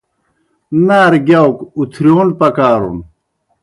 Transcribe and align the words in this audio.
نارہ 0.85 1.19
گِیاؤک 1.27 1.57
اُتھرِیون 1.77 2.29
پکارُن۔ 2.39 2.97